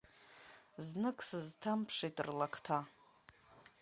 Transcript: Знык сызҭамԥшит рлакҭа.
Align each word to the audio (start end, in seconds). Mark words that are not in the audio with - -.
Знык 0.87 1.17
сызҭамԥшит 1.27 2.17
рлакҭа. 2.25 2.79